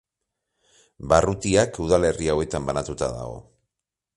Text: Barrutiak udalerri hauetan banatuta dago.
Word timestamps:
Barrutiak 1.13 1.77
udalerri 1.85 2.31
hauetan 2.37 2.67
banatuta 2.71 3.11
dago. 3.21 3.41